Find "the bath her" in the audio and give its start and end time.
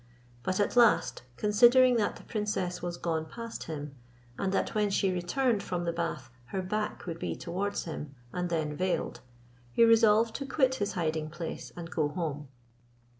5.83-6.63